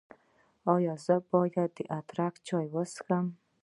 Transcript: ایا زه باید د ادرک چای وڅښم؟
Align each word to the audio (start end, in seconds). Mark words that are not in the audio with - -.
ایا 0.73 0.93
زه 1.05 1.15
باید 1.31 1.69
د 1.77 1.79
ادرک 1.99 2.33
چای 2.47 2.67
وڅښم؟ 2.73 3.25